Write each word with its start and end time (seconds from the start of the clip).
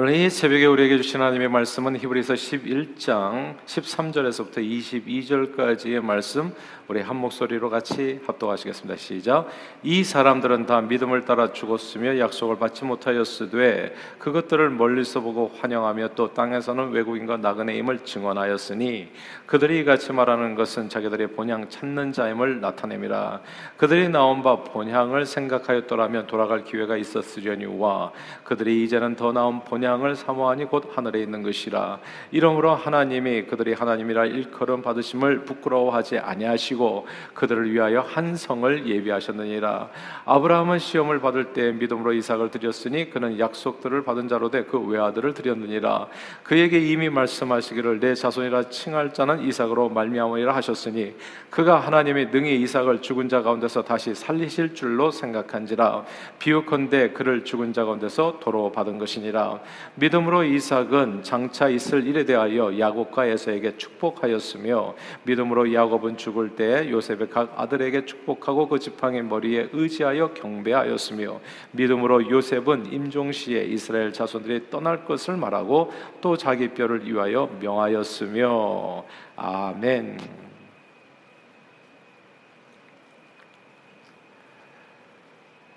오늘 0.00 0.14
이 0.14 0.30
새벽에 0.30 0.64
우리에게 0.64 0.98
주신 0.98 1.20
하나님의 1.20 1.48
말씀은 1.48 1.96
히브리서 1.96 2.34
11장 2.34 3.56
13절에서부터 3.66 4.58
22절까지의 4.58 6.00
말씀 6.00 6.54
우리 6.86 7.00
한 7.00 7.16
목소리로 7.16 7.68
같이 7.68 8.20
합독하시겠습니다. 8.24 8.96
시작. 8.96 9.48
이 9.82 10.04
사람들은 10.04 10.66
다 10.66 10.80
믿음을 10.80 11.24
따라 11.24 11.52
죽었으며 11.52 12.18
약속을 12.18 12.60
받지 12.60 12.84
못하였으되 12.84 13.92
그것들을 14.20 14.70
멀리서 14.70 15.20
보고 15.20 15.50
환영하며 15.58 16.10
또 16.14 16.32
땅에서는 16.32 16.92
외국인과 16.92 17.38
나그네임을 17.38 18.04
증언하였으니 18.04 19.08
그들이 19.46 19.84
같이 19.84 20.12
말하는 20.12 20.54
것은 20.54 20.88
자기들의 20.88 21.32
본향 21.32 21.68
찾는 21.68 22.12
자임을 22.12 22.60
나타냅니다. 22.60 23.40
그들이 23.76 24.08
나온 24.08 24.42
바 24.44 24.62
본향을 24.62 25.26
생각하였더라면 25.26 26.28
돌아갈 26.28 26.62
기회가 26.62 26.96
있었으려니와 26.96 28.12
그들이 28.44 28.84
이제는 28.84 29.16
더 29.16 29.32
나은 29.32 29.64
본향 29.64 29.87
을 29.88 30.14
사모하니 30.14 30.66
곧 30.66 30.92
하늘에 30.94 31.20
있는 31.20 31.42
것이라. 31.42 31.98
이러므로 32.30 32.74
하나님이 32.74 33.44
그들이 33.44 33.72
하나님이라 33.72 34.26
일컬음 34.26 34.82
받으심을 34.82 35.44
부끄러워하지 35.44 36.18
아니하시고 36.18 37.06
그들을 37.34 37.72
위하여 37.72 38.00
한 38.00 38.36
성을 38.36 38.86
예비하셨느니라. 38.86 39.88
아브라함은 40.26 40.78
시험을 40.78 41.20
받을 41.20 41.52
때 41.52 41.72
믿음으로 41.72 42.12
이삭을 42.12 42.50
드렸으니 42.50 43.08
그는 43.08 43.38
약속들을 43.38 44.04
받은 44.04 44.28
자로 44.28 44.50
돼그 44.50 44.78
외아들을 44.78 45.32
드렸느니라. 45.32 46.08
그에게 46.42 46.78
이미 46.78 47.08
말씀하시기를 47.08 48.00
내 48.00 48.14
자손이라 48.14 48.68
칭할 48.68 49.14
자는 49.14 49.40
이삭으로 49.40 49.88
말미암으리라 49.88 50.54
하셨으니 50.54 51.14
그가 51.50 51.80
하나님이 51.80 52.26
능히 52.26 52.60
이삭을 52.62 53.00
죽은 53.00 53.28
자 53.28 53.42
가운데서 53.42 53.84
다시 53.84 54.14
살리실 54.14 54.74
줄로 54.74 55.10
생각한지라 55.10 56.04
비유컨대 56.38 57.12
그를 57.12 57.44
죽은 57.44 57.72
자 57.72 57.84
가운데서 57.84 58.38
도로 58.40 58.70
받은 58.70 58.98
것이니라. 58.98 59.60
믿음으로 59.96 60.44
이삭은 60.44 61.22
장차 61.22 61.68
있을 61.68 62.06
일에 62.06 62.24
대하여 62.24 62.78
야곱과 62.78 63.26
에서에게 63.26 63.76
축복하였으며 63.76 64.94
믿음으로 65.24 65.72
야곱은 65.72 66.16
죽을 66.16 66.56
때 66.56 66.90
요셉의 66.90 67.30
각 67.30 67.52
아들에게 67.56 68.04
축복하고 68.04 68.68
그 68.68 68.78
지팡이 68.78 69.22
머리에 69.22 69.68
의지하여 69.72 70.34
경배하였으며 70.34 71.40
믿음으로 71.72 72.30
요셉은 72.30 72.92
임종 72.92 73.32
시에 73.32 73.64
이스라엘 73.64 74.12
자손들이 74.12 74.70
떠날 74.70 75.04
것을 75.04 75.36
말하고 75.36 75.92
또 76.20 76.36
자기 76.36 76.68
뼈를 76.68 77.06
위하여 77.06 77.50
명하였으며 77.60 79.04
아멘. 79.36 80.18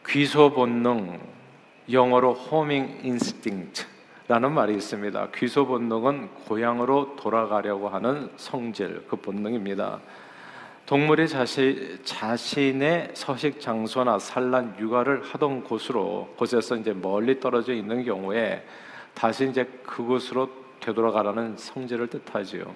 귀소 0.07 0.51
본능 0.51 1.19
영어로 1.89 2.37
homing 2.51 2.99
instinct 3.05 3.85
라는 4.31 4.53
말이 4.53 4.75
있습니다. 4.75 5.27
귀소 5.35 5.67
본능은 5.67 6.29
고향으로 6.47 7.17
돌아가려고 7.17 7.89
하는 7.89 8.31
성질, 8.37 9.05
그 9.09 9.17
본능입니다. 9.17 9.99
동물이 10.85 11.27
자신, 11.27 11.99
자신의 12.05 13.09
서식 13.13 13.59
장소나 13.59 14.19
산란 14.19 14.77
육아를 14.79 15.21
하던 15.21 15.65
곳으로 15.65 16.33
곳에서 16.37 16.77
이제 16.77 16.93
멀리 16.93 17.41
떨어져 17.41 17.73
있는 17.73 18.05
경우에 18.05 18.65
다시 19.13 19.49
이제 19.49 19.65
그곳으로 19.83 20.49
되돌아가라는 20.79 21.57
성질을 21.57 22.07
뜻하지요. 22.07 22.73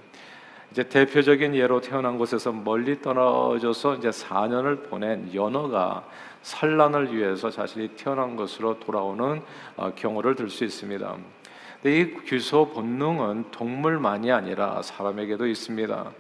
이제 0.71 0.83
대표적인 0.83 1.55
예로 1.55 1.79
태어난 1.79 2.17
곳에서 2.17 2.51
멀리 2.51 3.01
떨어져서 3.01 3.95
이제 3.95 4.09
4년을 4.09 4.89
보낸 4.89 5.33
연어가 5.33 6.05
산란을 6.41 7.15
위해서 7.15 7.49
자신이 7.49 7.87
태어난 7.95 8.35
곳으로 8.35 8.77
돌아오는 8.81 9.41
어, 9.77 9.93
경우를 9.95 10.35
들 10.35 10.49
수 10.49 10.65
있습니다. 10.65 11.15
이 11.85 12.13
규소 12.25 12.69
본능은 12.69 13.51
동물만이 13.51 14.31
아니라 14.31 14.81
사람에게도 14.81 15.45
있습니다. 15.45 16.11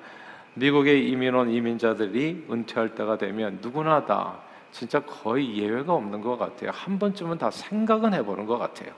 미국에 0.53 0.99
이민 0.99 1.33
온 1.33 1.49
이민자들이 1.49 2.45
은퇴할 2.51 2.93
때가 2.93 3.17
되면 3.17 3.57
누구나 3.63 4.05
다 4.05 4.37
진짜 4.71 4.99
거의 4.99 5.57
예외가 5.57 5.93
없는 5.93 6.21
것 6.21 6.37
같아요. 6.37 6.69
한 6.71 6.99
번쯤은 6.99 7.39
다 7.39 7.49
생각은 7.49 8.13
해보는 8.13 8.45
것 8.45 8.59
같아요. 8.59 8.91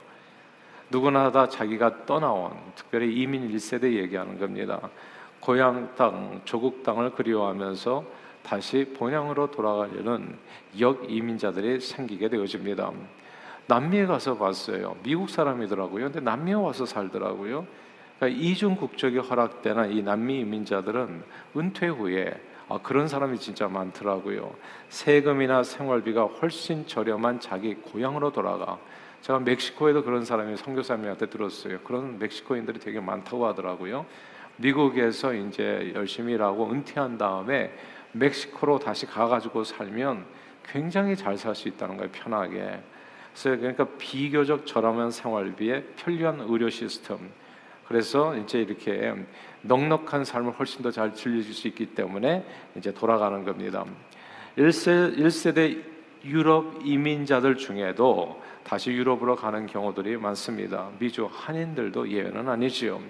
누구나 0.90 1.32
다 1.32 1.48
자기가 1.48 2.04
떠나온 2.04 2.52
특별히 2.74 3.14
이민 3.14 3.50
1세대 3.50 3.94
얘기하는 3.94 4.38
겁니다. 4.38 4.90
고향 5.40 5.94
땅, 5.96 6.42
조국 6.44 6.82
땅을 6.82 7.12
그리워하면서 7.12 8.04
다시 8.42 8.92
본향으로 8.96 9.50
돌아가려는 9.50 10.36
역 10.80 11.10
이민자들이 11.10 11.80
생기게 11.80 12.28
되어집니다. 12.28 12.92
남미에 13.68 14.06
가서 14.06 14.36
봤어요. 14.38 14.96
미국 15.02 15.28
사람이더라고요. 15.28 16.04
근데 16.04 16.20
남미에 16.20 16.54
와서 16.54 16.86
살더라고요. 16.86 17.66
그러니까 18.18 18.40
이중 18.42 18.76
국적이 18.76 19.18
허락되는 19.18 19.92
이 19.92 20.02
남미 20.02 20.40
이민자들은 20.40 21.22
은퇴 21.56 21.88
후에 21.88 22.32
아, 22.70 22.78
그런 22.82 23.08
사람이 23.08 23.38
진짜 23.38 23.68
많더라고요. 23.68 24.54
세금이나 24.88 25.62
생활비가 25.62 26.24
훨씬 26.24 26.86
저렴한 26.86 27.40
자기 27.40 27.74
고향으로 27.74 28.32
돌아가. 28.32 28.78
제가 29.20 29.38
멕시코에도 29.40 30.02
그런 30.02 30.24
사람이 30.24 30.56
선교사님한테 30.56 31.26
들었어요. 31.26 31.80
그런 31.80 32.18
멕시코인들이 32.18 32.78
되게 32.78 33.00
많다고 33.00 33.46
하더라고요. 33.46 34.06
미국에서 34.56 35.34
이제 35.34 35.92
열심히 35.94 36.34
일하고 36.34 36.70
은퇴한 36.70 37.18
다음에 37.18 37.72
멕시코로 38.12 38.78
다시 38.78 39.06
가가지고 39.06 39.64
살면 39.64 40.24
굉장히 40.64 41.16
잘 41.16 41.36
살 41.36 41.54
수 41.54 41.68
있다는 41.68 41.96
거예요. 41.96 42.10
편하게. 42.12 42.80
그래서 43.40 43.60
그러니까 43.60 43.86
비교적 43.98 44.66
저렴한 44.66 45.12
생활비에 45.12 45.82
편리한 45.96 46.40
의료 46.40 46.68
시스템. 46.68 47.18
그래서 47.86 48.36
이제 48.36 48.60
이렇게 48.60 49.14
넉넉한 49.62 50.24
삶을 50.24 50.58
훨씬 50.58 50.82
더 50.82 50.90
잘 50.90 51.14
즐길 51.14 51.44
수 51.54 51.68
있기 51.68 51.86
때문에 51.94 52.44
이제 52.76 52.92
돌아가는 52.92 53.44
겁니다. 53.44 53.84
1세, 54.56 55.16
1세대 55.18 55.80
유럽 56.24 56.80
이민자들 56.84 57.56
중에도 57.56 58.42
다시 58.64 58.90
유럽으로 58.90 59.36
가는 59.36 59.66
경우들이 59.66 60.16
많습니다. 60.16 60.90
미주 60.98 61.30
한인들도 61.32 62.08
예외는 62.10 62.48
아니지요. 62.48 63.00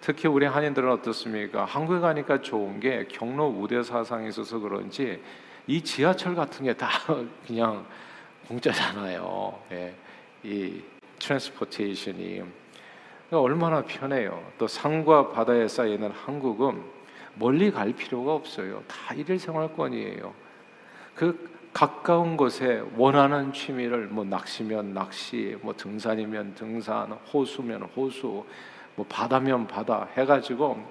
특히 0.00 0.26
우리 0.26 0.46
한인들은 0.46 0.90
어떻습니까? 0.90 1.64
한국에 1.64 2.00
가니까 2.00 2.42
좋은 2.42 2.80
게 2.80 3.06
경로 3.08 3.46
우대 3.46 3.80
사상이 3.84 4.30
있어서 4.30 4.58
그런지 4.58 5.22
이 5.68 5.80
지하철 5.80 6.34
같은 6.34 6.64
게 6.64 6.74
다 6.74 6.88
그냥 7.46 7.86
공짜잖아요. 8.50 9.58
예, 9.70 9.94
이 10.42 10.82
transportation이 11.20 12.42
그러니까 13.28 13.40
얼마나 13.40 13.82
편해요. 13.82 14.42
또 14.58 14.66
산과 14.66 15.30
바다에 15.30 15.68
싸이는 15.68 16.10
한국은 16.10 16.82
멀리 17.36 17.70
갈 17.70 17.92
필요가 17.92 18.34
없어요. 18.34 18.82
다 18.88 19.14
일일 19.14 19.38
생활권이에요. 19.38 20.34
그 21.14 21.48
가까운 21.72 22.36
곳에 22.36 22.82
원하는 22.96 23.52
취미를 23.52 24.08
뭐 24.08 24.24
낚시면 24.24 24.94
낚시, 24.94 25.56
뭐 25.62 25.72
등산이면 25.76 26.56
등산, 26.56 27.12
호수면 27.32 27.84
호수, 27.94 28.44
뭐 28.96 29.06
바다면 29.08 29.68
바다 29.68 30.08
해가지고 30.16 30.84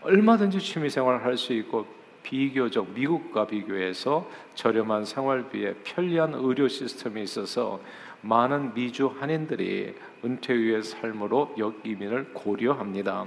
얼마든지 0.00 0.58
취미 0.60 0.88
생활을 0.88 1.22
할 1.22 1.36
수 1.36 1.52
있고 1.52 1.86
비교적 2.22 2.90
미국과 2.92 3.46
비교해서 3.46 4.28
저렴한 4.54 5.04
생활비에 5.04 5.74
편리한 5.84 6.34
의료 6.34 6.68
시스템이 6.68 7.22
있어서 7.22 7.80
많은 8.22 8.74
미주 8.74 9.14
한인들이 9.18 9.94
은퇴 10.24 10.54
후의 10.54 10.82
삶으로 10.82 11.54
역이민을 11.58 12.32
고려합니다. 12.32 13.26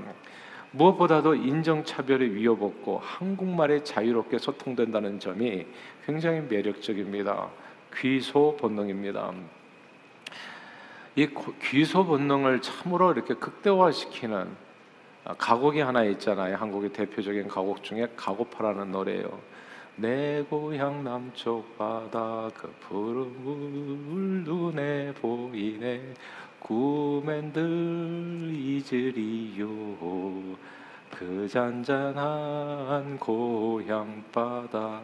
무엇보다도 0.72 1.36
인정차별이 1.36 2.34
위협없고 2.36 3.00
한국말에 3.00 3.84
자유롭게 3.84 4.38
소통된다는 4.40 5.20
점이 5.20 5.66
굉장히 6.06 6.42
매력적입니다. 6.42 7.50
귀소 7.96 8.58
본능입니다. 8.60 9.34
이 11.16 11.30
귀소 11.62 12.06
본능을 12.06 12.62
참으로 12.62 13.14
이렇게 13.14 13.34
극대화시키는 13.36 14.65
가곡이 15.38 15.80
하나 15.80 16.04
있잖아요. 16.04 16.56
한국의 16.56 16.94
대표적인 16.94 17.48
가곡 17.48 17.84
중에 17.84 18.08
가고파라는 18.16 18.92
노래예요. 18.92 19.56
내 19.98 20.44
고향 20.50 21.04
남쪽 21.06 21.78
바다 21.78 22.50
그 22.54 22.74
푸른 22.82 23.32
물 23.44 24.44
눈에 24.44 25.14
보이네 25.14 26.14
구맨들 26.60 28.52
잊으리요 28.54 29.68
그 31.12 31.48
잔잔한 31.48 33.18
고향 33.18 34.22
바다 34.34 35.02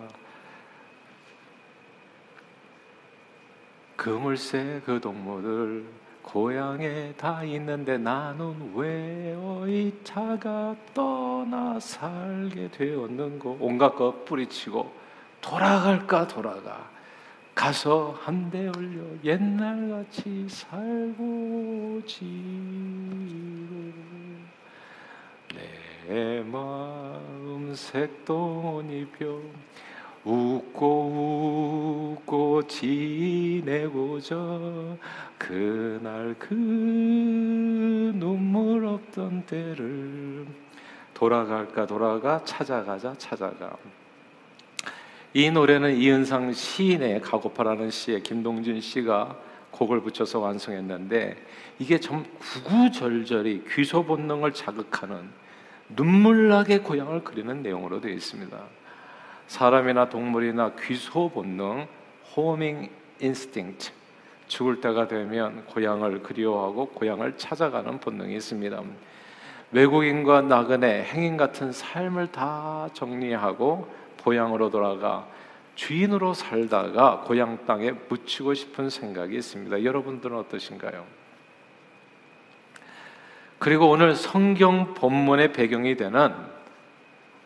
그물새 3.95 4.81
그 4.85 4.99
동무들 4.99 5.85
고향에 6.23 7.13
다 7.17 7.43
있는데 7.43 7.97
나는 7.97 8.73
왜 8.75 9.35
어이 9.35 9.93
차가 10.03 10.75
떠나 10.93 11.79
살게 11.79 12.69
되었는고 12.71 13.57
온갖 13.59 13.95
것 13.95 14.25
뿌리치고 14.25 14.91
돌아갈까 15.41 16.27
돌아가. 16.27 16.89
가서 17.53 18.17
한대 18.21 18.69
올려 18.69 19.01
옛날같이 19.23 20.47
살고 20.47 22.01
지고. 22.05 22.31
내 26.07 26.41
마음 26.41 27.73
색동이 27.75 29.05
변 29.07 29.41
웃고 30.23 32.17
웃고 32.21 32.67
지내고자 32.67 34.35
그날 35.37 36.35
그 36.37 36.53
눈물 38.13 38.85
없던 38.85 39.45
때를 39.47 40.45
돌아갈까 41.13 41.87
돌아가 41.87 42.43
찾아가자 42.43 43.15
찾아가 43.17 43.75
이 45.33 45.49
노래는 45.49 45.95
이은상 45.95 46.53
시인의 46.53 47.21
가고파라는 47.21 47.89
시에 47.89 48.19
김동준 48.19 48.81
씨가 48.81 49.37
곡을 49.71 50.01
붙여서 50.01 50.39
완성했는데 50.39 51.35
이게 51.79 51.99
좀 51.99 52.23
구구절절히 52.39 53.63
귀소 53.73 54.03
본능을 54.03 54.53
자극하는 54.53 55.29
눈물나게 55.95 56.79
고향을 56.79 57.23
그리는 57.23 57.63
내용으로 57.63 58.01
되어 58.01 58.11
있습니다. 58.11 58.80
사람이나 59.51 60.07
동물이나 60.07 60.71
귀소 60.79 61.27
본능, 61.27 61.85
호밍 62.33 62.89
인스팅트 63.19 63.91
죽을 64.47 64.79
때가 64.79 65.09
되면 65.09 65.65
고향을 65.65 66.23
그리워하고 66.23 66.85
고향을 66.87 67.35
찾아가는 67.35 67.99
본능이 67.99 68.33
있습니다. 68.37 68.81
외국인과 69.73 70.43
나그네, 70.43 71.03
행인 71.03 71.35
같은 71.35 71.73
삶을 71.73 72.31
다 72.31 72.87
정리하고 72.93 73.89
고향으로 74.23 74.69
돌아가 74.69 75.27
주인으로 75.75 76.33
살다가 76.33 77.19
고향 77.25 77.65
땅에 77.65 77.91
묻히고 78.07 78.53
싶은 78.53 78.89
생각이 78.89 79.35
있습니다. 79.35 79.83
여러분들은 79.83 80.37
어떠신가요? 80.37 81.03
그리고 83.59 83.89
오늘 83.89 84.15
성경 84.15 84.93
본문의 84.93 85.51
배경이 85.51 85.97
되는 85.97 86.50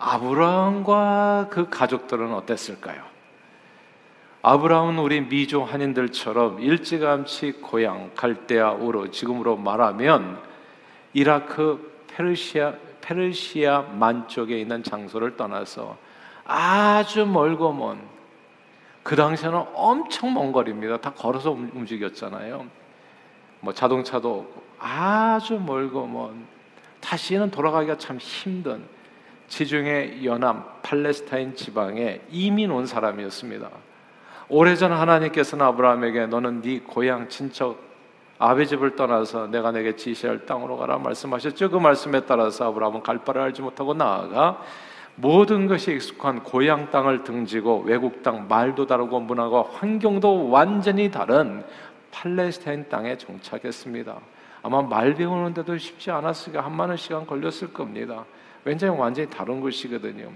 아브라함과 0.06 1.48
그 1.50 1.68
가족들은 1.68 2.32
어땠을까요? 2.32 3.04
아브라함은 4.44 5.00
우리 5.00 5.22
미조 5.22 5.64
한인들처럼 5.64 6.60
일찌감치 6.60 7.54
고향 7.54 8.12
갈대아 8.16 8.74
우르 8.74 9.10
지금으로 9.10 9.58
말하면 9.58 10.40
이라크 11.14 12.04
페르시아 12.06 12.74
페르시아 13.02 13.82
만 13.82 14.28
쪽에 14.28 14.60
있는 14.60 14.84
장소를 14.84 15.38
떠나서 15.38 15.98
아주 16.44 17.26
멀고 17.26 17.74
먼, 17.74 18.00
그 19.02 19.16
당시에는 19.16 19.66
엄청 19.74 20.36
먼 20.36 20.52
거리입니다. 20.52 21.02
다 21.02 21.12
걸어서 21.14 21.50
움직였잖아요. 21.50 22.68
뭐 23.60 23.74
자동차도 23.74 24.40
없고, 24.40 24.64
아주 24.78 25.60
멀고 25.60 26.06
먼, 26.06 26.46
다시는 27.02 27.50
돌아가기가 27.50 27.98
참 27.98 28.20
힘든 28.20 28.95
지중해 29.48 30.24
연암 30.24 30.64
팔레스타인 30.82 31.56
지방에 31.56 32.22
이민 32.30 32.72
온 32.72 32.86
사람이었습니다. 32.86 33.70
오래전 34.50 34.92
하나님께서는 34.92 35.66
아브라함에게 35.66 36.28
너는 36.28 36.62
네 36.62 36.80
고향 36.80 37.30
친척 37.30 37.84
아베 38.38 38.66
집을 38.66 38.96
떠나서 38.96 39.48
내가 39.48 39.72
내게 39.72 39.96
지시할 39.96 40.46
땅으로 40.46 40.78
가라 40.78 40.98
말씀하셨죠. 40.98 41.70
그 41.70 41.78
말씀에 41.78 42.22
따라서 42.22 42.68
아브라함은 42.68 43.02
갈 43.02 43.20
바를 43.20 43.42
알지 43.42 43.62
못하고 43.62 43.94
나아가 43.94 44.62
모든 45.16 45.68
것이 45.68 45.94
익숙한 45.94 46.44
고향 46.44 46.92
땅을 46.92 47.24
등지고 47.24 47.84
외국 47.86 48.22
땅 48.22 48.48
말도 48.48 48.86
다르고 48.86 49.22
문화가 49.22 49.64
환경도 49.64 50.50
완전히 50.50 51.10
다른 51.10 51.64
팔레스타인 52.12 52.88
땅에 52.90 53.18
정착했습니다. 53.18 54.16
아마 54.64 54.82
말 54.82 55.14
배우는데도 55.14 55.78
쉽지 55.78 56.12
않았으니까 56.12 56.66
한 56.66 56.76
많은 56.76 56.98
시간 56.98 57.26
걸렸을 57.26 57.72
겁니다. 57.72 58.26
왜냐하면 58.66 59.00
완전히 59.00 59.30
다른 59.30 59.62
곳이거든요. 59.62 60.32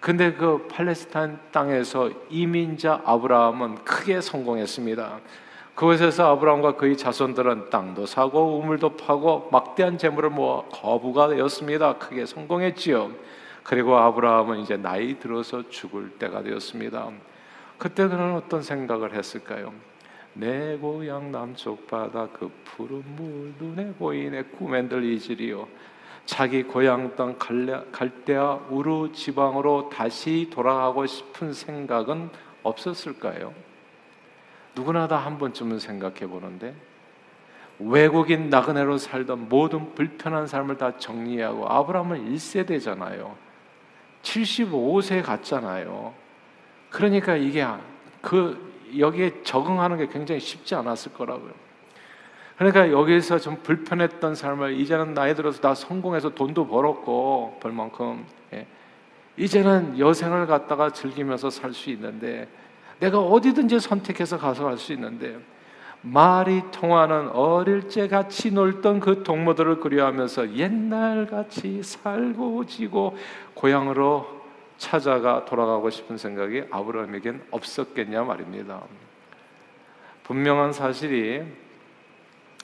근데 0.00 0.32
그 0.32 0.66
팔레스타인 0.68 1.38
땅에서 1.52 2.10
이민자 2.28 3.02
아브라함은 3.04 3.84
크게 3.84 4.20
성공했습니다. 4.20 5.20
그곳에서 5.74 6.32
아브라함과 6.32 6.76
그의 6.76 6.96
자손들은 6.96 7.70
땅도 7.70 8.06
사고 8.06 8.58
우물도 8.58 8.96
파고 8.96 9.48
막대한 9.52 9.96
재물을 9.96 10.30
모아 10.30 10.64
거부가 10.64 11.28
되었습니다. 11.28 11.98
크게 11.98 12.26
성공했지요. 12.26 13.12
그리고 13.62 13.96
아브라함은 13.96 14.58
이제 14.60 14.76
나이 14.76 15.18
들어서 15.18 15.68
죽을 15.68 16.10
때가 16.18 16.42
되었습니다. 16.42 17.10
그때 17.78 18.08
그는 18.08 18.34
어떤 18.34 18.62
생각을 18.62 19.14
했을까요? 19.14 19.72
내 20.32 20.76
고향 20.76 21.30
남쪽 21.32 21.86
바다 21.86 22.28
그 22.32 22.50
푸른 22.64 23.02
물 23.16 23.52
눈에 23.58 23.92
보이네 23.94 24.42
꿈엔들 24.42 25.04
이지리요 25.04 25.66
자기 26.30 26.62
고향 26.62 27.16
땅 27.16 27.36
갈대아 27.90 28.60
우르 28.70 29.10
지방으로 29.12 29.90
다시 29.92 30.48
돌아가고 30.48 31.04
싶은 31.04 31.52
생각은 31.52 32.30
없었을까요? 32.62 33.52
누구나 34.76 35.08
다 35.08 35.18
한 35.18 35.38
번쯤은 35.38 35.80
생각해 35.80 36.28
보는데 36.28 36.72
외국인 37.80 38.48
나그네로 38.48 38.98
살던 38.98 39.48
모든 39.48 39.92
불편한 39.96 40.46
삶을 40.46 40.78
다 40.78 40.96
정리하고 40.98 41.66
아브라함은 41.68 42.32
1세대잖아요. 42.32 43.34
75세 44.22 45.24
갔잖아요. 45.24 46.14
그러니까 46.90 47.34
이게 47.34 47.66
그 48.22 48.72
여기에 48.96 49.42
적응하는 49.42 49.96
게 49.98 50.06
굉장히 50.06 50.40
쉽지 50.40 50.76
않았을 50.76 51.12
거라고요. 51.12 51.69
그러니까 52.60 52.90
여기서 52.90 53.38
좀 53.38 53.56
불편했던 53.62 54.34
삶을 54.34 54.78
이제는 54.78 55.14
나이 55.14 55.34
들어서 55.34 55.62
다 55.62 55.74
성공해서 55.74 56.34
돈도 56.34 56.66
벌었고 56.66 57.56
벌 57.58 57.72
만큼 57.72 58.26
예. 58.52 58.66
이제는 59.38 59.98
여생을 59.98 60.46
갖다가 60.46 60.90
즐기면서 60.90 61.48
살 61.48 61.72
수 61.72 61.88
있는데 61.88 62.46
내가 62.98 63.18
어디든지 63.18 63.80
선택해서 63.80 64.36
가서 64.36 64.64
갈 64.64 64.76
수 64.76 64.92
있는데 64.92 65.38
말이 66.02 66.62
통하는 66.70 67.30
어릴 67.30 67.88
적 67.88 68.06
같이 68.10 68.50
놀던 68.50 69.00
그 69.00 69.22
동무들을 69.22 69.80
그리워하면서 69.80 70.56
옛날 70.56 71.26
같이 71.26 71.82
살고 71.82 72.66
지고 72.66 73.16
고향으로 73.54 74.42
찾아가 74.76 75.46
돌아가고 75.46 75.88
싶은 75.88 76.18
생각이 76.18 76.64
아브라함에겐 76.70 77.40
없었겠냐 77.52 78.22
말입니다. 78.22 78.82
분명한 80.24 80.74
사실이 80.74 81.69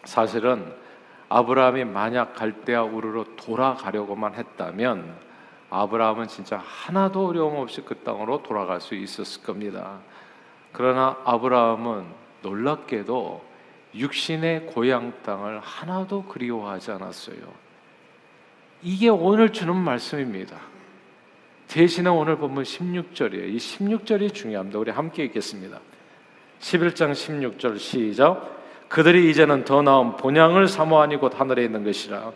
사실은 0.06 0.72
아브라함이 1.28 1.84
만약 1.84 2.34
갈대아 2.34 2.84
우르로 2.84 3.36
돌아가려고만 3.36 4.34
했다면 4.34 5.26
아브라함은 5.68 6.28
진짜 6.28 6.58
하나도 6.64 7.26
어려움 7.26 7.56
없이 7.56 7.82
그 7.82 7.96
땅으로 7.96 8.42
돌아갈 8.42 8.80
수 8.80 8.94
있었을 8.94 9.42
겁니다. 9.42 9.98
그러나 10.72 11.18
아브라함은 11.24 12.06
놀랍게도 12.42 13.44
육신의 13.94 14.66
고향 14.66 15.12
땅을 15.24 15.60
하나도 15.60 16.24
그리워하지 16.24 16.92
않았어요. 16.92 17.36
이게 18.82 19.08
오늘 19.08 19.52
주는 19.52 19.74
말씀입니다. 19.74 20.56
대신에 21.66 22.08
오늘 22.08 22.36
본문 22.36 22.62
16절이에요. 22.62 23.48
이 23.48 23.56
16절이 23.56 24.32
중요합니다. 24.32 24.78
우리 24.78 24.90
함께 24.92 25.24
읽겠습니다. 25.24 25.80
11장 26.60 27.12
16절 27.12 27.78
시작. 27.78 28.55
그들이 28.88 29.30
이제는 29.30 29.64
더 29.64 29.82
나은 29.82 30.16
본향을 30.16 30.68
사모하니 30.68 31.16
곧 31.16 31.38
하늘에 31.38 31.64
있는 31.64 31.84
것이라. 31.84 32.32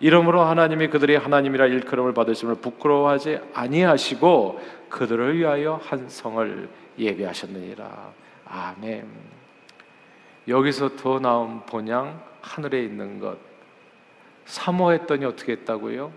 이러므로 0.00 0.42
하나님이 0.42 0.88
그들이 0.88 1.16
하나님이라 1.16 1.66
일컬음을 1.66 2.14
받으심을 2.14 2.56
부끄러워하지 2.56 3.40
아니하시고 3.52 4.60
그들을 4.88 5.36
위하여 5.36 5.80
한 5.82 6.08
성을 6.08 6.68
예비하셨느니라. 6.98 8.12
아멘. 8.46 9.06
여기서 10.46 10.96
더 10.96 11.18
나은 11.18 11.66
본향 11.66 12.22
하늘에 12.40 12.82
있는 12.82 13.18
것 13.18 13.36
사모했더니 14.46 15.24
어떻게 15.24 15.52
했다고요? 15.52 16.10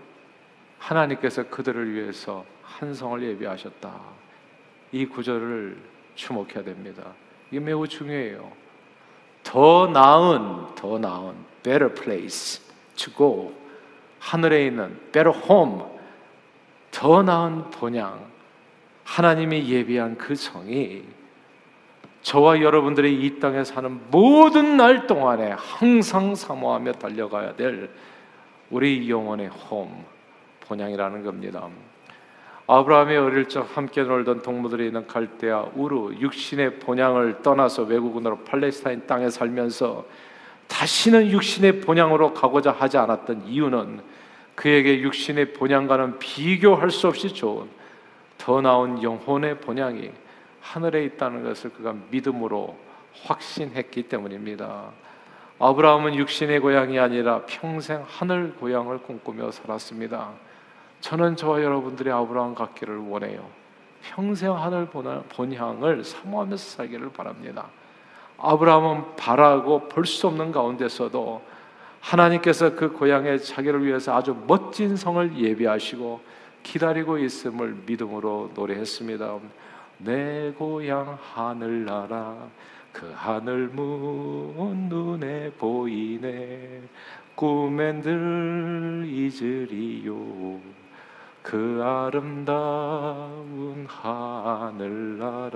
하나님께서 0.78 1.48
그들을 1.48 1.92
위해서 1.92 2.44
한 2.62 2.94
성을 2.94 3.22
예비하셨다. 3.22 3.92
이 4.92 5.06
구절을 5.06 5.76
주목해야 6.14 6.62
됩니다. 6.64 7.02
이게 7.50 7.60
매우 7.60 7.86
중요해요. 7.86 8.61
더 9.52 9.86
나은, 9.86 10.74
더 10.76 10.98
나은, 10.98 11.34
better 11.62 11.92
place 11.92 12.62
to 12.96 13.12
go. 13.12 13.52
하늘에 14.18 14.64
있는 14.64 14.98
better 15.12 15.30
home, 15.30 15.82
더 16.90 17.22
나은 17.22 17.70
본향. 17.70 18.18
하나님이 19.04 19.68
예비한 19.68 20.16
그 20.16 20.34
성이 20.34 21.04
저와 22.22 22.62
여러분들이 22.62 23.26
이 23.26 23.40
땅에 23.40 23.62
사는 23.62 24.00
모든 24.10 24.78
날 24.78 25.06
동안에 25.06 25.54
항상 25.58 26.34
사모하며 26.34 26.92
달려가야 26.92 27.54
될 27.54 27.90
우리 28.70 29.10
영혼의 29.10 29.48
홈, 29.48 30.02
본향이라는 30.60 31.24
겁니다. 31.24 31.68
아브라함이 32.66 33.16
어릴 33.16 33.48
적 33.48 33.76
함께 33.76 34.02
놀던 34.02 34.42
동무들이 34.42 34.86
있는 34.86 35.06
갈대아 35.06 35.70
우르 35.74 36.14
육신의 36.20 36.78
본향을 36.78 37.42
떠나서 37.42 37.82
외국인으로 37.82 38.38
팔레스타인 38.44 39.06
땅에 39.06 39.30
살면서 39.30 40.04
다시는 40.68 41.30
육신의 41.30 41.80
본향으로 41.80 42.32
가고자 42.32 42.70
하지 42.70 42.98
않았던 42.98 43.46
이유는 43.46 44.00
그에게 44.54 45.00
육신의 45.00 45.54
본향과는 45.54 46.18
비교할 46.18 46.90
수 46.90 47.08
없이 47.08 47.28
좋은 47.34 47.68
더 48.38 48.60
나은 48.60 49.02
영혼의 49.02 49.58
본향이 49.58 50.10
하늘에 50.60 51.04
있다는 51.04 51.42
것을 51.42 51.70
그가 51.70 51.94
믿음으로 52.10 52.76
확신했기 53.24 54.04
때문입니다. 54.04 54.90
아브라함은 55.58 56.14
육신의 56.14 56.60
고향이 56.60 56.98
아니라 56.98 57.42
평생 57.46 58.04
하늘 58.08 58.54
고향을 58.54 58.98
꿈꾸며 58.98 59.50
살았습니다. 59.50 60.30
저는 61.02 61.36
저와 61.36 61.62
여러분들이 61.62 62.10
아브라함 62.10 62.54
같기를 62.54 62.96
원해요. 62.96 63.44
평생 64.02 64.56
하늘 64.56 64.86
본향을 64.86 66.04
사모하면서 66.04 66.76
살기를 66.76 67.12
바랍니다. 67.12 67.66
아브라함은 68.38 69.16
바라고 69.16 69.88
볼 69.88 70.06
수 70.06 70.28
없는 70.28 70.52
가운데서도 70.52 71.42
하나님께서 72.00 72.74
그 72.76 72.92
고향에 72.92 73.36
자기를 73.38 73.84
위해서 73.84 74.16
아주 74.16 74.36
멋진 74.46 74.96
성을 74.96 75.36
예비하시고 75.36 76.20
기다리고 76.62 77.18
있음을 77.18 77.82
믿음으로 77.84 78.52
노래했습니다. 78.54 79.38
내 79.98 80.52
고향 80.56 81.18
하늘나라 81.20 82.36
그 82.92 83.12
하늘 83.16 83.68
문 83.68 84.88
눈에 84.88 85.50
보이네 85.58 86.82
꿈엔 87.34 88.02
늘 88.02 89.04
잊으리요 89.08 90.81
그 91.42 91.80
아름다운 91.82 92.54
하늘나라 93.88 95.52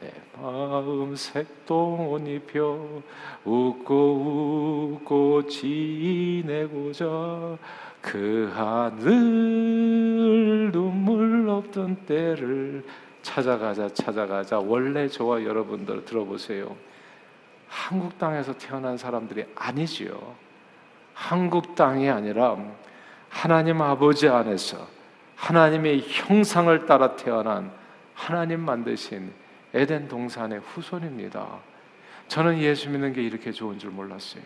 내 0.00 0.12
마음 0.36 1.16
색동 1.16 2.26
입혀 2.26 3.02
웃고 3.44 4.98
웃고 5.00 5.46
지내고자 5.48 7.06
그 8.02 8.52
하늘 8.54 9.10
눈물 10.70 11.48
없던 11.48 12.04
때를 12.06 12.84
찾아가자 13.22 13.88
찾아가자. 13.88 14.60
원래 14.60 15.08
저와 15.08 15.42
여러분들 15.42 16.04
들어보세요. 16.04 16.76
한국 17.66 18.16
땅에서 18.18 18.56
태어난 18.56 18.96
사람들이 18.96 19.44
아니지요. 19.56 20.36
한국 21.14 21.74
땅이 21.74 22.08
아니라 22.08 22.56
하나님 23.36 23.82
아버지 23.82 24.30
안에서 24.30 24.78
하나님의 25.36 26.02
형상을 26.06 26.86
따라 26.86 27.16
태어난 27.16 27.70
하나님 28.14 28.60
만드신 28.60 29.30
에덴 29.74 30.08
동산의 30.08 30.60
후손입니다. 30.60 31.46
저는 32.28 32.58
예수 32.60 32.88
믿는 32.88 33.12
게 33.12 33.22
이렇게 33.22 33.52
좋은 33.52 33.78
줄 33.78 33.90
몰랐어요. 33.90 34.42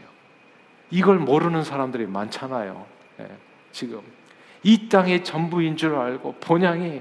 이걸 0.91 1.21
모르는 1.21 1.63
사람들이 1.63 2.09
많잖아요. 2.09 2.85
네, 3.19 3.29
지금 3.71 4.01
이 4.65 4.89
땅이 4.89 5.23
전부인 5.23 5.77
줄 5.77 5.95
알고 5.95 6.35
본향이 6.41 7.01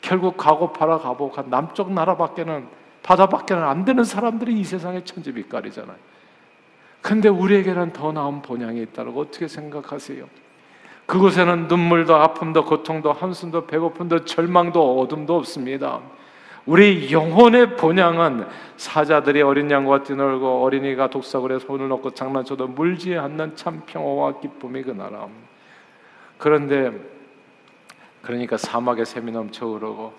결국 0.00 0.38
가고 0.38 0.72
팔아 0.72 1.00
가고 1.00 1.30
남쪽 1.50 1.92
나라밖에는 1.92 2.66
바다밖에는 3.02 3.62
안 3.62 3.84
되는 3.84 4.04
사람들이 4.04 4.58
이 4.58 4.64
세상의 4.64 5.04
천지빛깔이잖아요. 5.04 5.98
근데 7.02 7.28
우리에게는 7.28 7.92
더 7.92 8.10
나은 8.10 8.40
본향이 8.40 8.80
있다고 8.80 9.20
어떻게 9.20 9.46
생각하세요? 9.46 10.45
그곳에는 11.06 11.68
눈물도 11.68 12.16
아픔도 12.16 12.64
고통도 12.64 13.12
한숨도 13.12 13.66
배고픔도 13.66 14.24
절망도 14.24 15.00
어둠도 15.00 15.36
없습니다. 15.36 16.00
우리 16.66 17.12
영혼의 17.12 17.76
본향은 17.76 18.46
사자들이 18.76 19.40
어린 19.42 19.70
양과 19.70 20.02
뛰놀고 20.02 20.64
어린이가 20.64 21.10
독사굴에 21.10 21.60
손을 21.60 21.88
넣고 21.88 22.10
장난쳐도 22.10 22.66
물지 22.68 23.16
않는 23.16 23.54
참 23.54 23.82
평화와 23.86 24.40
기쁨이 24.40 24.82
그 24.82 24.90
나라. 24.90 25.28
그런데 26.38 26.90
그러니까 28.22 28.56
사막에 28.56 29.04
샘이 29.04 29.30
넘쳐 29.30 29.66
흐르고 29.66 30.12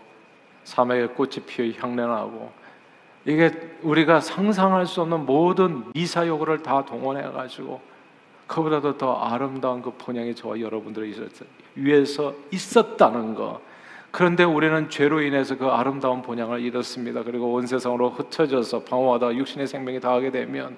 사막에 0.63 1.07
꽃이 1.07 1.31
피어 1.45 1.69
향내나고 1.77 2.49
이게 3.25 3.51
우리가 3.81 4.21
상상할 4.21 4.85
수 4.85 5.01
없는 5.01 5.25
모든 5.25 5.83
미사여구를 5.93 6.63
다 6.63 6.85
동원해 6.85 7.23
가지고 7.23 7.81
그보다도 8.47 8.97
더 8.97 9.13
아름다운 9.15 9.81
그 9.81 9.91
본향이 9.91 10.33
저와 10.33 10.59
여러분들의 10.59 11.13
위에서 11.75 12.33
있었다는 12.51 13.35
거 13.35 13.61
그런데 14.11 14.43
우리는 14.43 14.89
죄로 14.89 15.21
인해서 15.21 15.57
그 15.57 15.67
아름다운 15.67 16.21
본향을 16.21 16.61
잃었습니다. 16.61 17.23
그리고 17.23 17.53
온 17.53 17.67
세상으로 17.67 18.09
흩어져서 18.11 18.83
방황하다 18.83 19.35
육신의 19.35 19.67
생명이 19.67 19.99
다하게 19.99 20.31
되면 20.31 20.75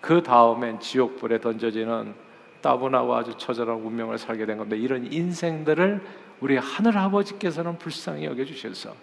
그 0.00 0.22
다음엔 0.22 0.80
지옥불에 0.80 1.40
던져지는 1.40 2.14
따분하고 2.62 3.14
아주 3.14 3.36
처절한 3.36 3.76
운명을 3.76 4.18
살게 4.18 4.46
된 4.46 4.56
건데 4.56 4.76
이런 4.76 5.12
인생들을 5.12 6.00
우리 6.40 6.56
하늘 6.56 6.96
아버지께서는 6.96 7.78
불쌍히 7.78 8.24
여겨 8.24 8.44
주셔서 8.44 8.94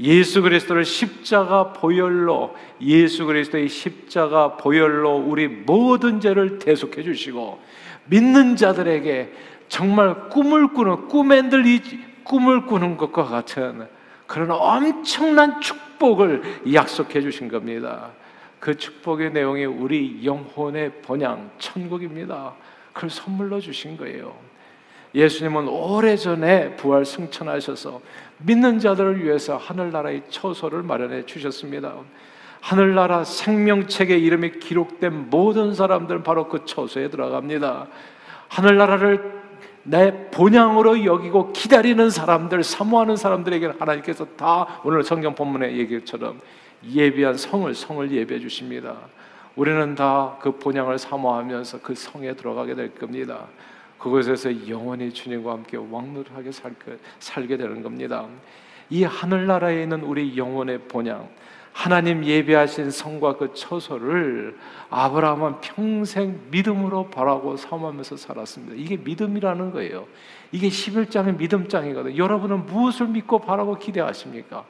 예수 0.00 0.42
그리스도를 0.42 0.84
십자가 0.84 1.72
보혈로 1.72 2.54
예수 2.80 3.26
그리스도의 3.26 3.68
십자가 3.68 4.56
보혈로 4.56 5.16
우리 5.16 5.46
모든 5.46 6.20
죄를 6.20 6.58
대속해 6.58 7.02
주시고 7.02 7.60
믿는 8.06 8.56
자들에게 8.56 9.32
정말 9.68 10.28
꿈을 10.28 10.68
꾸는 10.68 11.08
꿈엔들 11.08 11.64
꿈을 12.24 12.66
꾸는 12.66 12.96
것과 12.96 13.24
같은 13.24 13.86
그런 14.26 14.50
엄청난 14.50 15.60
축복을 15.60 16.42
약속해 16.72 17.20
주신 17.20 17.48
겁니다. 17.48 18.10
그 18.58 18.76
축복의 18.76 19.32
내용이 19.32 19.64
우리 19.66 20.20
영혼의 20.24 21.02
번양 21.02 21.50
천국입니다. 21.58 22.54
그걸 22.92 23.10
선물로 23.10 23.60
주신 23.60 23.96
거예요. 23.96 24.34
예수님은 25.14 25.68
오래전에 25.68 26.76
부활 26.76 27.04
승천하셔서 27.04 28.00
믿는 28.38 28.78
자들을 28.78 29.22
위해서 29.24 29.56
하늘나라의 29.56 30.22
처소를 30.28 30.82
마련해 30.82 31.24
주셨습니다. 31.26 31.94
하늘나라 32.60 33.24
생명책에 33.24 34.16
이름이 34.16 34.58
기록된 34.58 35.30
모든 35.30 35.74
사람들은 35.74 36.22
바로 36.22 36.48
그 36.48 36.64
처소에 36.64 37.10
들어갑니다. 37.10 37.86
하늘나라를 38.48 39.44
내 39.84 40.30
본향으로 40.30 41.04
여기고 41.04 41.52
기다리는 41.52 42.08
사람들, 42.08 42.62
사모하는 42.62 43.16
사람들에게 43.16 43.74
하나님께서 43.78 44.24
다 44.36 44.80
오늘 44.82 45.02
성경 45.02 45.34
본문의 45.34 45.78
얘기처럼 45.78 46.40
예비한 46.90 47.36
성을 47.36 47.72
성을 47.74 48.10
예비해 48.10 48.40
주십니다. 48.40 48.96
우리는 49.56 49.94
다 49.94 50.36
그 50.40 50.58
본향을 50.58 50.98
사모하면서 50.98 51.80
그 51.80 51.94
성에 51.94 52.34
들어가게 52.34 52.74
될 52.74 52.94
겁니다. 52.94 53.46
그곳에서 54.04 54.68
영원히 54.68 55.10
주님과 55.10 55.50
함께 55.50 55.78
왕노하게 55.78 56.50
살게 57.18 57.56
되는 57.56 57.82
겁니다. 57.82 58.26
이 58.90 59.02
하늘나라에 59.02 59.84
있는 59.84 60.02
우리 60.02 60.36
영혼의 60.36 60.80
본향, 60.80 61.26
하나님 61.72 62.22
예비하신 62.22 62.90
성과 62.90 63.38
그 63.38 63.54
처소를 63.54 64.58
아브라함은 64.90 65.62
평생 65.62 66.38
믿음으로 66.50 67.08
바라고 67.08 67.56
사모하면서 67.56 68.18
살았습니다. 68.18 68.74
이게 68.76 68.98
믿음이라는 68.98 69.72
거예요. 69.72 70.06
이게 70.52 70.68
11장의 70.68 71.38
믿음장이거든요. 71.38 72.18
여러분은 72.18 72.66
무엇을 72.66 73.08
믿고 73.08 73.38
바라고 73.38 73.78
기대하십니까? 73.78 74.66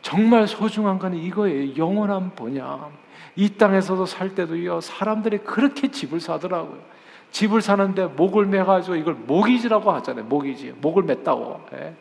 정말 0.00 0.46
소중한 0.46 1.00
건 1.00 1.14
이거예요. 1.14 1.76
영원한 1.76 2.36
본향. 2.36 2.92
이 3.34 3.48
땅에서도 3.48 4.06
살 4.06 4.36
때도요, 4.36 4.80
사람들이 4.80 5.38
그렇게 5.38 5.90
집을 5.90 6.20
사더라고요. 6.20 7.01
집을 7.32 7.62
사는데 7.62 8.06
목을 8.06 8.46
매가지고 8.46 8.96
이걸 8.96 9.14
목이지라고 9.14 9.90
하잖아요. 9.92 10.24
목이지. 10.26 10.74
목을 10.80 11.04
맸다고. 11.04 11.60
예. 11.72 11.94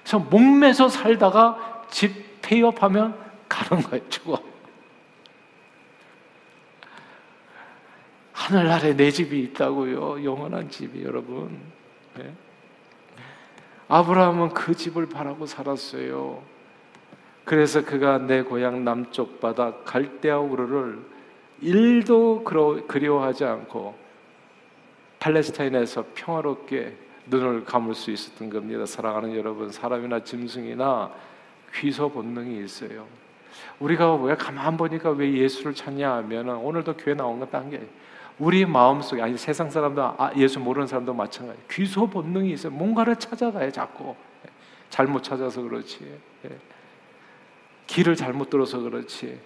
그래서 0.00 0.18
목 0.20 0.40
매서 0.40 0.88
살다가 0.88 1.84
집 1.90 2.40
폐업하면 2.40 3.16
가는 3.48 3.82
거예요, 3.82 4.08
죽어. 4.08 4.40
하늘 8.32 8.70
아래 8.70 8.96
내 8.96 9.10
집이 9.10 9.40
있다고요. 9.40 10.24
영원한 10.24 10.70
집이 10.70 11.02
여러분. 11.02 11.60
네? 12.16 12.32
아브라함은 13.88 14.50
그 14.50 14.74
집을 14.74 15.08
바라고 15.08 15.46
살았어요. 15.46 16.42
그래서 17.44 17.84
그가 17.84 18.18
내 18.18 18.42
고향 18.42 18.84
남쪽 18.84 19.40
바다 19.40 19.72
갈대아 19.84 20.38
우르를 20.38 21.00
일도 21.60 22.44
그리워하지 22.86 23.44
않고 23.44 24.05
팔레스타인에서 25.26 26.04
평화롭게 26.14 26.92
눈을 27.26 27.64
감을 27.64 27.94
수 27.94 28.12
있었던 28.12 28.48
겁니다. 28.48 28.86
사랑하는 28.86 29.34
여러분, 29.34 29.72
사람이나 29.72 30.22
짐승이나 30.22 31.10
귀소 31.74 32.08
본능이 32.08 32.64
있어요. 32.64 33.06
우리가 33.80 34.14
왜 34.14 34.36
가만 34.36 34.76
보니까 34.76 35.10
왜 35.10 35.32
예수를 35.32 35.74
찾냐 35.74 36.12
하면 36.16 36.48
오늘도 36.50 36.96
교회 36.98 37.14
나온 37.14 37.40
건딴 37.40 37.70
게 37.70 37.88
우리 38.38 38.64
마음 38.64 39.02
속에 39.02 39.20
아니 39.22 39.36
세상 39.36 39.68
사람도 39.68 40.02
아, 40.02 40.30
예수 40.36 40.60
모르는 40.60 40.86
사람도 40.86 41.12
마찬가지 41.12 41.58
귀소 41.70 42.06
본능이 42.08 42.52
있어요. 42.52 42.72
뭔가를 42.72 43.16
찾아가요 43.16 43.72
자꾸 43.72 44.14
잘못 44.90 45.24
찾아서 45.24 45.62
그렇지 45.62 46.18
예. 46.44 46.50
길을 47.86 48.14
잘못 48.14 48.50
들어서 48.50 48.78
그렇지. 48.78 49.40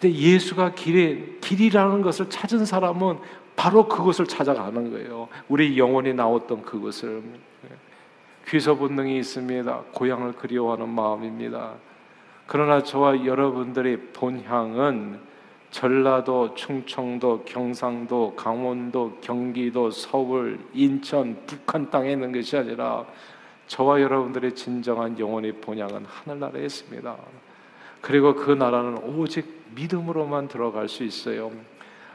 근데 0.00 0.16
예수가 0.16 0.74
길에 0.74 1.36
길이라는 1.42 2.00
것을 2.00 2.30
찾은 2.30 2.64
사람은 2.64 3.18
바로 3.56 3.88
그것을 3.88 4.26
찾아가는 4.26 4.90
거예요. 4.90 5.28
우리 5.48 5.78
영혼이 5.78 6.14
나왔던 6.14 6.62
그것을 6.62 7.22
귀소 8.48 8.76
본능이 8.76 9.18
있습니다. 9.18 9.84
고향을 9.92 10.32
그리워하는 10.32 10.88
마음입니다. 10.88 11.74
그러나 12.46 12.82
저와 12.82 13.24
여러분들의 13.24 14.12
본향은 14.12 15.20
전라도, 15.70 16.54
충청도, 16.54 17.44
경상도, 17.44 18.34
강원도, 18.34 19.18
경기도, 19.20 19.90
서울, 19.90 20.58
인천, 20.72 21.36
북한 21.46 21.90
땅에 21.90 22.12
있는 22.12 22.32
것이 22.32 22.56
아니라 22.56 23.04
저와 23.68 24.00
여러분들의 24.00 24.56
진정한 24.56 25.16
영혼의 25.16 25.52
본향은 25.60 26.04
하늘나라에 26.06 26.64
있습니다. 26.64 27.16
그리고 28.00 28.34
그 28.34 28.50
나라는 28.50 28.98
오직 28.98 29.62
믿음으로만 29.76 30.48
들어갈 30.48 30.88
수 30.88 31.04
있어요. 31.04 31.52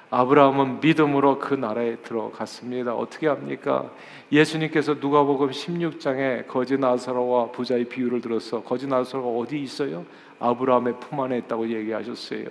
아브라함은 0.09 0.79
믿음으로 0.81 1.39
그 1.39 1.55
나라에 1.55 1.97
들어갔습니다. 1.97 2.93
어떻게 2.93 3.27
합니까? 3.27 3.89
예수님께서 4.31 4.95
누가복음 4.95 5.49
16장에 5.49 6.47
거지 6.47 6.77
나사로와 6.77 7.51
부자의 7.51 7.85
비유를 7.85 8.21
들어서 8.21 8.61
거지 8.61 8.87
나사로가 8.87 9.29
어디 9.39 9.61
있어요? 9.61 10.05
아브라함의 10.39 10.99
품 10.99 11.19
안에 11.21 11.39
있다고 11.39 11.67
얘기하셨어요. 11.69 12.45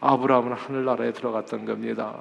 아브라함은 0.00 0.52
하늘나라에 0.52 1.12
들어갔던 1.12 1.64
겁니다. 1.64 2.14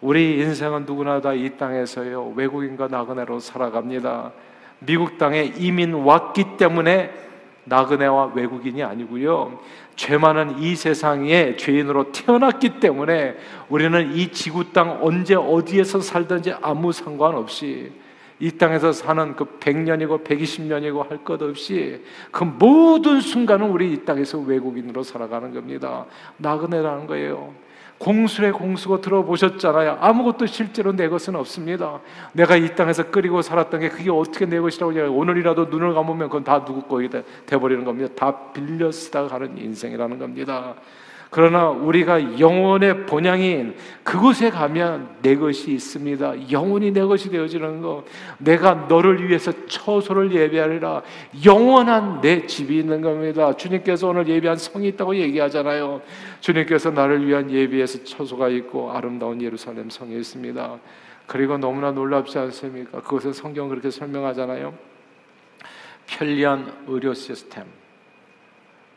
우리 0.00 0.40
인생은 0.40 0.84
누구나 0.84 1.20
다 1.20 1.32
이 1.34 1.50
땅에서요 1.56 2.32
외국인과 2.36 2.88
나그네로 2.88 3.38
살아갑니다. 3.38 4.32
미국 4.80 5.16
땅에 5.16 5.52
이민 5.56 5.94
왔기 5.94 6.56
때문에 6.58 7.10
나그네와 7.64 8.32
외국인이 8.34 8.82
아니고요. 8.82 9.58
죄 9.94 10.16
많은 10.16 10.58
이 10.58 10.74
세상에 10.74 11.56
죄인으로 11.56 12.12
태어났기 12.12 12.80
때문에 12.80 13.36
우리는 13.68 14.12
이 14.14 14.32
지구 14.32 14.72
땅 14.72 14.98
언제 15.02 15.34
어디에서 15.34 16.00
살든지 16.00 16.54
아무 16.62 16.92
상관없이 16.92 17.92
이 18.40 18.50
땅에서 18.50 18.92
사는 18.92 19.36
그 19.36 19.44
100년이고 19.60 20.24
120년이고 20.24 21.08
할 21.08 21.18
것 21.22 21.40
없이 21.42 22.02
그 22.32 22.42
모든 22.42 23.20
순간은 23.20 23.70
우리 23.70 23.92
이 23.92 24.04
땅에서 24.04 24.38
외국인으로 24.38 25.04
살아가는 25.04 25.54
겁니다. 25.54 26.06
나그네라는 26.38 27.06
거예요. 27.06 27.54
공수의 27.98 28.52
공수고 28.52 29.00
들어보셨잖아요. 29.00 29.98
아무것도 30.00 30.46
실제로 30.46 30.92
내 30.92 31.08
것은 31.08 31.36
없습니다. 31.36 32.00
내가 32.32 32.56
이 32.56 32.74
땅에서 32.74 33.10
끓이고 33.10 33.42
살았던 33.42 33.80
게 33.80 33.88
그게 33.88 34.10
어떻게 34.10 34.44
내 34.44 34.58
것이라고 34.58 34.92
얘기해요. 34.92 35.14
오늘이라도 35.14 35.66
눈을 35.66 35.94
감으면 35.94 36.28
그건 36.28 36.44
다 36.44 36.64
누구 36.64 36.82
거이 36.82 37.08
돼버리는 37.46 37.84
겁니다. 37.84 38.12
다 38.16 38.52
빌려 38.52 38.90
쓰다 38.90 39.28
가는 39.28 39.56
인생이라는 39.56 40.18
겁니다. 40.18 40.74
그러나 41.32 41.70
우리가 41.70 42.38
영혼의 42.38 43.06
본향인 43.06 43.74
그곳에 44.02 44.50
가면 44.50 45.16
내 45.22 45.34
것이 45.34 45.72
있습니다. 45.72 46.50
영혼이 46.50 46.90
내 46.90 47.00
것이 47.00 47.30
되어지는 47.30 47.80
것. 47.80 48.04
내가 48.36 48.74
너를 48.74 49.26
위해서 49.26 49.50
처소를 49.66 50.30
예배하리라. 50.30 51.00
영원한 51.42 52.20
내 52.20 52.44
집이 52.44 52.80
있는 52.80 53.00
겁니다. 53.00 53.56
주님께서 53.56 54.08
오늘 54.08 54.28
예배한 54.28 54.58
성이 54.58 54.88
있다고 54.88 55.16
얘기하잖아요. 55.16 56.02
주님께서 56.40 56.90
나를 56.90 57.26
위한 57.26 57.50
예배에서 57.50 58.04
처소가 58.04 58.50
있고 58.50 58.92
아름다운 58.92 59.40
예루살렘 59.40 59.88
성이 59.88 60.14
있습니다. 60.18 60.78
그리고 61.26 61.56
너무나 61.56 61.92
놀랍지 61.92 62.38
않습니까? 62.40 63.00
그것을 63.00 63.32
성경 63.32 63.70
그렇게 63.70 63.90
설명하잖아요. 63.90 64.74
편리한 66.06 66.70
의료 66.88 67.14
시스템, 67.14 67.64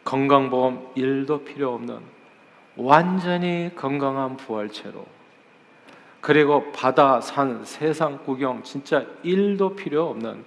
건강보험 0.03 0.95
1도 0.97 1.45
필요 1.45 1.73
없는 1.73 2.14
완전히 2.77 3.71
건강한 3.75 4.37
부활체로 4.37 5.05
그리고 6.21 6.71
바다, 6.71 7.21
산, 7.21 7.63
세상 7.63 8.17
구경 8.23 8.63
진짜 8.63 9.05
일도 9.23 9.75
필요 9.75 10.09
없는 10.09 10.43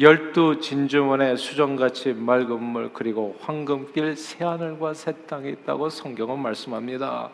열두 0.00 0.60
진주문의 0.60 1.36
수정같이 1.36 2.14
맑은 2.14 2.62
물 2.62 2.90
그리고 2.94 3.36
황금길 3.42 4.16
새하늘과 4.16 4.94
새 4.94 5.12
땅이 5.26 5.50
있다고 5.50 5.90
성경은 5.90 6.38
말씀합니다. 6.38 7.28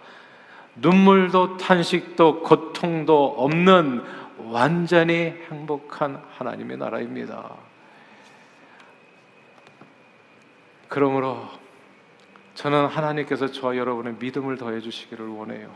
눈물도 0.75 1.57
탄식도 1.57 2.43
고통도 2.43 3.37
없는 3.39 4.03
완전히 4.39 5.35
행복한 5.49 6.21
하나님의 6.37 6.79
나라입니다. 6.79 7.51
그러므로 10.89 11.49
저는 12.59 12.87
하나님께서 12.87 13.53
저와 13.53 13.77
여러분의 13.77 14.17
믿음을 14.19 14.57
더해 14.57 14.81
주시기를 14.81 15.29
원해요. 15.29 15.71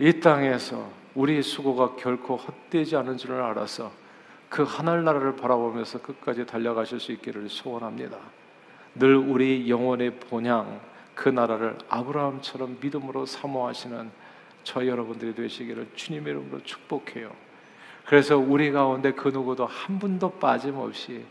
이 0.00 0.18
땅에서 0.18 0.90
우리 1.14 1.40
수고가 1.40 1.94
결코 1.94 2.34
헛되지 2.34 2.96
않은 2.96 3.16
줄을 3.16 3.40
알아서 3.40 3.92
그 4.48 4.64
하늘나라를 4.64 5.36
바라보면서 5.36 6.02
끝까지 6.02 6.44
달려가실 6.44 6.98
수 6.98 7.12
있기를 7.12 7.48
소원합니다. 7.48 8.18
늘 8.96 9.14
우리 9.14 9.70
영혼의 9.70 10.18
본향 10.18 10.80
그 11.14 11.28
나라를 11.28 11.78
아브라함처럼 11.88 12.78
믿음으로 12.80 13.24
사모하시는 13.24 14.10
저 14.64 14.84
여러분들이 14.84 15.36
되시기를 15.36 15.90
주님의 15.94 16.32
이름으로 16.32 16.64
축복해요. 16.64 17.30
그래서 18.06 18.36
우리 18.36 18.72
가운데 18.72 19.12
그 19.12 19.28
누구도 19.28 19.66
한 19.66 20.00
분도 20.00 20.30
빠짐없이 20.30 21.24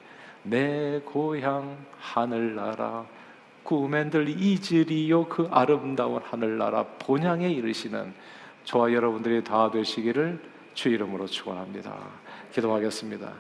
내 0.43 1.01
고향 1.03 1.75
하늘나라 1.99 3.05
구맨들 3.65 4.29
이즈리요 4.29 5.25
그 5.25 5.47
아름다운 5.51 6.21
하늘나라 6.23 6.83
본향에 6.83 7.49
이르시는 7.49 8.13
저와 8.63 8.93
여러분들이 8.93 9.43
다 9.43 9.71
되시기를 9.71 10.39
주 10.75 10.89
이름으로 10.89 11.25
축원합니다. 11.25 11.97
기도하겠습니다. 12.53 13.33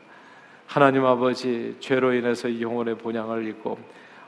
하나님 0.65 1.05
아버지 1.05 1.77
죄로 1.79 2.11
인해서 2.13 2.59
영혼의 2.59 2.97
본향을 2.97 3.45
잃고 3.45 3.77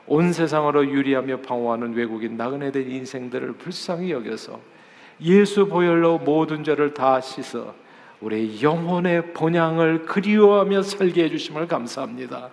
온 0.05 0.31
세상으로 0.31 0.85
유리하며 0.85 1.41
방황하는 1.41 1.93
외국인 1.93 2.37
나그네된 2.37 2.91
인생들을 2.91 3.53
불쌍히 3.53 4.11
여겨서 4.11 4.59
예수 5.21 5.67
보혈로 5.67 6.19
모든 6.19 6.63
죄를 6.63 6.93
다 6.93 7.19
씻어 7.19 7.73
우리 8.21 8.61
영혼의 8.61 9.33
본향을 9.33 10.05
그리워하며 10.05 10.83
살게 10.83 11.23
해주심을 11.23 11.67
감사합니다. 11.67 12.51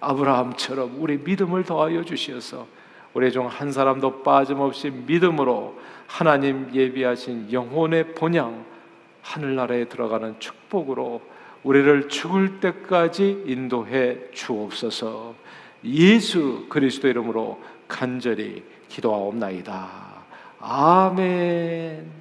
아브라함처럼 0.00 0.96
우리 0.98 1.18
믿음을 1.18 1.64
더하여 1.64 2.02
주시어서 2.02 2.77
우리 3.14 3.32
중 3.32 3.46
한 3.46 3.72
사람도 3.72 4.22
빠짐없이 4.22 4.90
믿음으로 4.90 5.78
하나님 6.06 6.70
예비하신 6.72 7.52
영혼의 7.52 8.14
본향 8.14 8.64
하늘나라에 9.22 9.86
들어가는 9.86 10.36
축복으로 10.38 11.20
우리를 11.62 12.08
죽을 12.08 12.60
때까지 12.60 13.44
인도해 13.46 14.30
주옵소서. 14.32 15.34
예수 15.84 16.66
그리스도 16.68 17.08
이름으로 17.08 17.60
간절히 17.86 18.62
기도하옵나이다. 18.88 19.88
아멘. 20.60 22.17